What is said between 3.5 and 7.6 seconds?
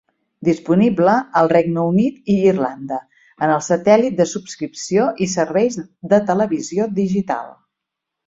el satèl·lit de subscripció i serveis de televisió digital.